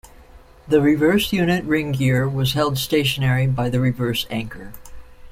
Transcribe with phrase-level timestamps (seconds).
[0.67, 4.73] The reverse unit ring gear was held stationary by the reverse anchor.